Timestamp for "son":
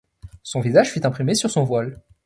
0.41-0.61, 1.51-1.63